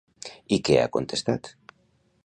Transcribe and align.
I 0.57 0.59
què 0.69 0.79
ha 0.79 0.87
contestat? 0.97 1.53